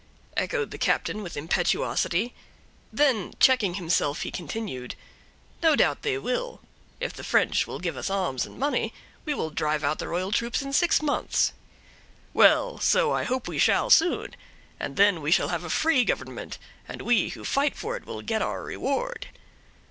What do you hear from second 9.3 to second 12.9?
will drive out the royal troops in six months." "Well,